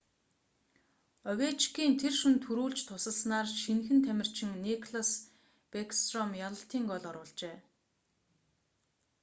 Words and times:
овечкин 1.31 1.91
тэр 2.01 2.13
шөнө 2.19 2.39
түрүүлж 2.45 2.79
тусалснаар 2.89 3.47
шинэхэн 3.63 3.99
тамирчин 4.05 4.49
никлас 4.65 5.09
бэкстром 5.71 6.29
ялалтын 6.47 6.83
гоол 6.89 7.05
оруулжээ 7.09 7.57